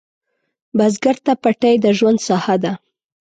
[0.77, 2.73] بزګر ته پټی د ژوند ساحه ده